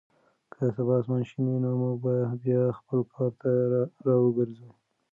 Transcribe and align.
که 0.53 0.63
سبا 0.75 0.93
اسمان 0.99 1.21
شین 1.29 1.45
وي 1.47 1.57
نو 1.63 1.71
موږ 1.81 1.95
به 2.03 2.13
بیا 2.43 2.61
خپل 2.79 2.99
کار 3.13 3.31
ته 3.39 3.49
راوګرځو. 4.05 4.69